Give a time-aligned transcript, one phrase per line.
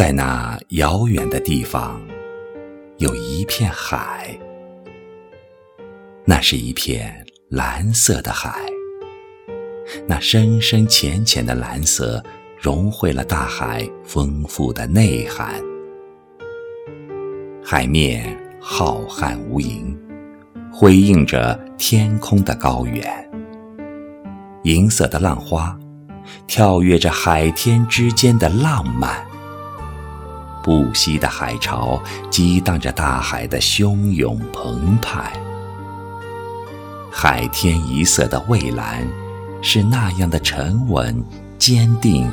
[0.00, 2.00] 在那遥远的地方，
[2.96, 4.34] 有一片海，
[6.24, 8.58] 那是一片蓝色的海。
[10.08, 12.24] 那深深浅浅的蓝色，
[12.58, 15.62] 融汇了大海丰富的内涵。
[17.62, 19.94] 海面浩瀚无垠，
[20.72, 23.30] 辉映着天空的高远。
[24.62, 25.78] 银色的浪花，
[26.46, 29.28] 跳跃着海天之间的浪漫。
[30.62, 32.00] 不息的海潮，
[32.30, 35.32] 激荡着大海的汹涌澎湃。
[37.10, 39.06] 海天一色的蔚蓝，
[39.62, 41.22] 是那样的沉稳
[41.58, 42.30] 坚定，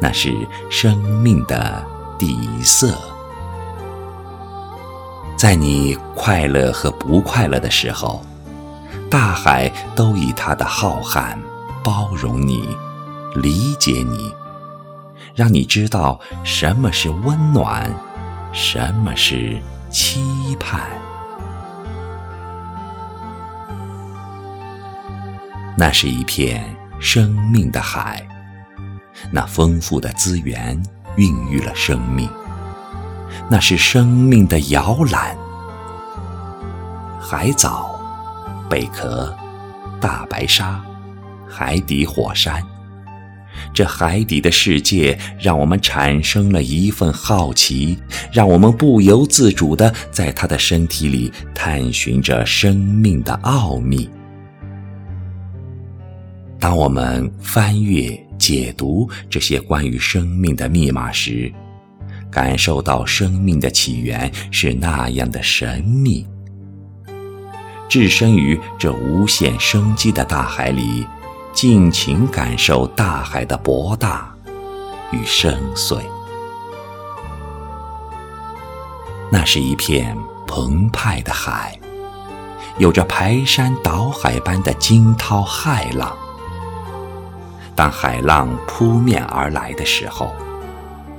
[0.00, 0.34] 那是
[0.70, 1.84] 生命的
[2.18, 2.96] 底色。
[5.36, 8.24] 在你快乐和不快乐的时候，
[9.08, 11.36] 大海都以它的浩瀚
[11.84, 12.68] 包容你，
[13.36, 14.32] 理解你。
[15.38, 17.88] 让你知道什么是温暖，
[18.52, 19.56] 什么是
[19.88, 20.80] 期盼。
[25.76, 26.64] 那是一片
[26.98, 28.26] 生命的海，
[29.30, 30.76] 那丰富的资源
[31.14, 32.28] 孕育了生命，
[33.48, 35.36] 那是生命的摇篮。
[37.20, 37.96] 海藻、
[38.68, 39.32] 贝壳、
[40.00, 40.82] 大白鲨、
[41.48, 42.60] 海底火山。
[43.72, 47.98] 这海底的世界，让我们产生了一份好奇，
[48.32, 54.08] 让我们不由自主地在他的身体里探寻着生命的奥秘。
[56.60, 61.52] 当我们翻阅、解读这些关于生命的密码时，
[62.30, 66.26] 感受到生命的起源是那样的神秘。
[67.88, 71.06] 置身于这无限生机的大海里。
[71.52, 74.32] 尽情感受大海的博大
[75.10, 76.02] 与深邃，
[79.30, 80.16] 那是一片
[80.46, 81.76] 澎湃的海，
[82.78, 86.16] 有着排山倒海般的惊涛骇浪。
[87.74, 90.32] 当海浪扑面而来的时候，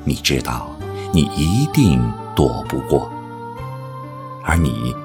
[0.05, 0.69] 你知道
[1.11, 2.01] 你一定
[2.33, 3.11] 躲不过，
[4.43, 4.95] 而你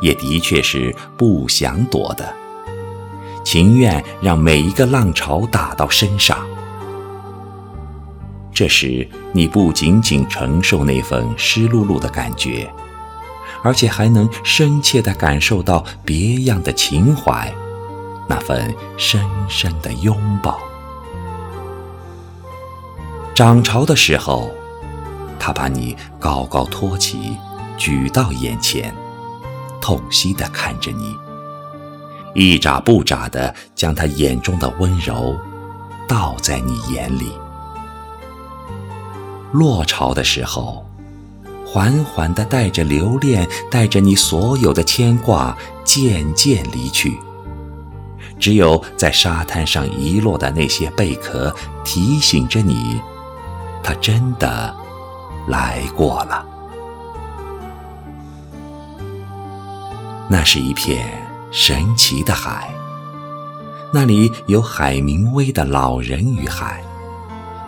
[0.00, 2.32] 也的确是不想躲的。
[3.46, 6.36] 情愿让每一个浪潮打到身上，
[8.52, 12.68] 这时你不仅仅承受那份湿漉漉的感觉，
[13.62, 17.54] 而且还能深切地感受到别样的情怀，
[18.28, 20.58] 那份深深的拥抱。
[23.32, 24.50] 涨潮的时候，
[25.38, 27.36] 他把你高高托起，
[27.78, 28.92] 举到眼前，
[29.80, 31.14] 痛惜地看着你。
[32.36, 35.34] 一眨不眨地将他眼中的温柔
[36.06, 37.32] 倒在你眼里。
[39.52, 40.84] 落潮的时候，
[41.64, 47.18] 缓缓地带着留恋，带着你所有的牵挂，渐渐离去。
[48.38, 51.54] 只有在沙滩上遗落的那些贝壳，
[51.86, 53.00] 提醒着你，
[53.82, 54.76] 他真的
[55.48, 56.44] 来过了。
[60.28, 61.25] 那是一片。
[61.50, 62.74] 神奇的海，
[63.92, 66.82] 那里有海明威的《老人与海》，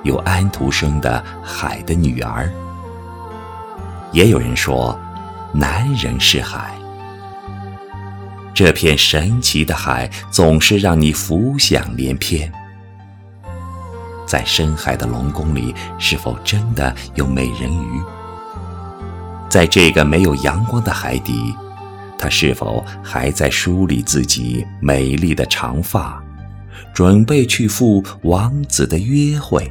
[0.06, 2.46] 有安徒生的《海的女儿》，
[4.12, 4.98] 也有人说，
[5.52, 6.74] 男人是海。
[8.52, 12.52] 这片神奇的海总是让你浮想联翩。
[14.26, 18.02] 在深海的龙宫里，是否真的有美人鱼？
[19.48, 21.54] 在这个没有阳光的海底。
[22.18, 26.22] 他是否还在梳理自己美丽的长发，
[26.92, 29.70] 准备去赴王子的约会？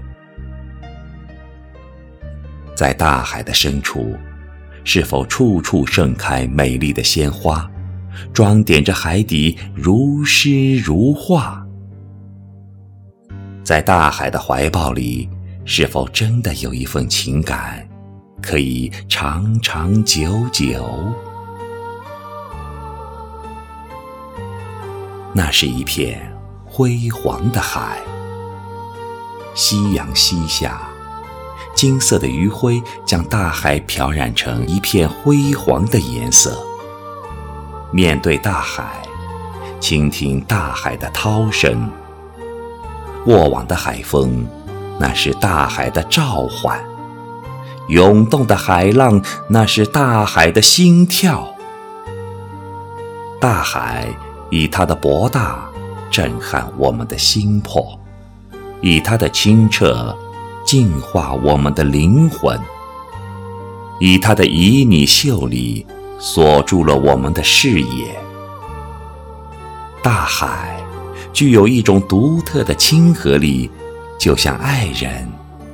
[2.73, 4.15] 在大海的深处，
[4.83, 7.69] 是否处处盛开美丽的鲜花，
[8.31, 11.61] 装点着海底如诗如画？
[13.63, 15.27] 在大海的怀抱里，
[15.65, 17.85] 是否真的有一份情感，
[18.41, 20.87] 可以长长久久？
[25.37, 26.35] 那是一片
[26.65, 27.99] 辉煌的海，
[29.53, 30.81] 夕阳西下，
[31.75, 36.57] 金色的余晖将大海漂染成一片辉煌的颜色。
[37.91, 39.03] 面对大海，
[39.79, 41.87] 倾听大海的涛声，
[43.23, 44.43] 过往的海风，
[44.99, 46.79] 那是大海的召唤；
[47.89, 51.53] 涌动的海浪，那是大海的心跳。
[53.39, 54.17] 大海。
[54.49, 55.69] 以它的博大
[56.09, 57.99] 震撼我们的心魄，
[58.81, 60.15] 以它的清澈
[60.65, 62.59] 净化我们的灵魂。
[63.99, 65.85] 以它的旖旎秀丽
[66.19, 68.15] 锁住了我们的视野。
[70.03, 70.79] 大海
[71.33, 73.69] 具有一种独特的亲和力，
[74.19, 75.27] 就像爱人，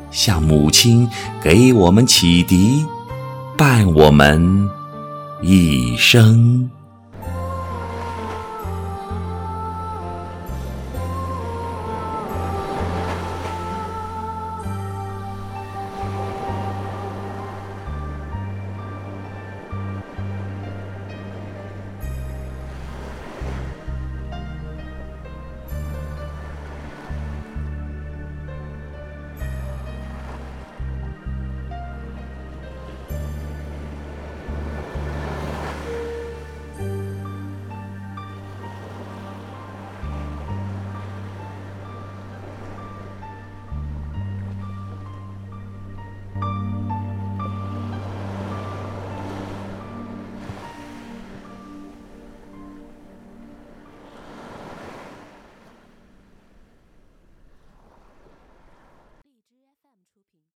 [0.09, 1.07] 像母亲，
[1.41, 2.85] 给我们启迪，
[3.57, 4.69] 伴我们
[5.41, 6.69] 一生。